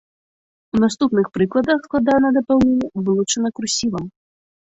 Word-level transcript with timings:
У 0.75 0.79
наступных 0.83 1.25
прыкладах 1.37 1.83
складанае 1.89 2.31
дапаўненне 2.39 2.89
вылучана 3.09 3.49
курсівам. 3.59 4.09